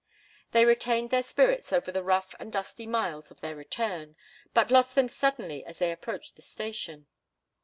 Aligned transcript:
They 0.51 0.65
retained 0.65 1.11
their 1.11 1.21
spirits 1.21 1.71
over 1.71 1.91
the 1.91 2.01
rough 2.01 2.33
and 2.39 2.51
dusty 2.51 2.87
miles 2.87 3.29
of 3.29 3.41
their 3.41 3.55
return, 3.55 4.15
but 4.51 4.71
lost 4.71 4.95
them 4.95 5.07
suddenly 5.09 5.63
as 5.63 5.77
they 5.77 5.91
approached 5.91 6.35
the 6.35 6.41
station. 6.41 7.05